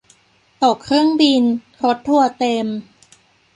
[0.63, 1.43] ตกเครื่องบิน
[1.83, 2.67] รถทัวร์เต็ม